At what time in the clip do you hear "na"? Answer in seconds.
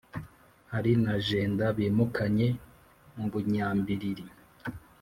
1.03-1.15